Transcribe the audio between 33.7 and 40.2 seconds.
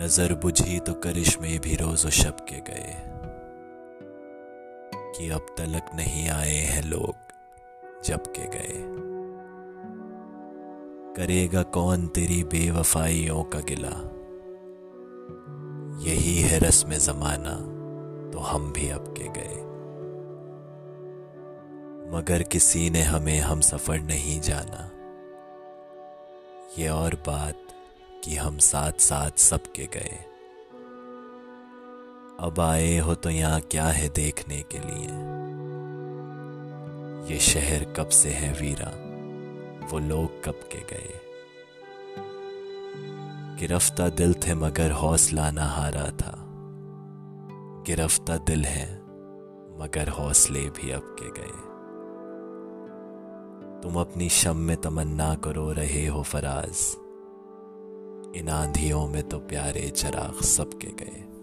है देखने के लिए? ये शहर कब से है वीरा? वो